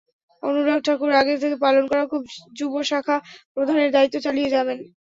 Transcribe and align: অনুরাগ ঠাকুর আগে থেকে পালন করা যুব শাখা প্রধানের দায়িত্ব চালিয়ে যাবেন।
অনুরাগ 0.43 0.79
ঠাকুর 0.85 1.11
আগে 1.21 1.35
থেকে 1.43 1.55
পালন 1.65 1.83
করা 1.91 2.03
যুব 2.57 2.73
শাখা 2.89 3.15
প্রধানের 3.55 3.89
দায়িত্ব 3.95 4.15
চালিয়ে 4.25 4.53
যাবেন। 4.55 4.77